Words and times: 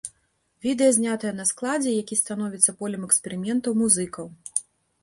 Відэа 0.65 0.95
знятае 0.97 1.33
на 1.41 1.45
складзе, 1.51 1.91
які 2.01 2.17
становіцца 2.23 2.71
полем 2.81 3.01
эксперыментаў 3.11 3.79
музыкаў. 3.85 4.25